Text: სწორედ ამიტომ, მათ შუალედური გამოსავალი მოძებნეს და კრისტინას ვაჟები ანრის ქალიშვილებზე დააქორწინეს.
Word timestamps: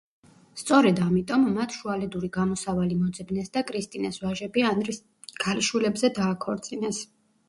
სწორედ 0.59 0.99
ამიტომ, 1.07 1.43
მათ 1.57 1.73
შუალედური 1.81 2.29
გამოსავალი 2.37 2.97
მოძებნეს 3.01 3.51
და 3.57 3.63
კრისტინას 3.67 4.17
ვაჟები 4.23 4.65
ანრის 4.71 4.99
ქალიშვილებზე 5.45 6.11
დააქორწინეს. 6.17 7.03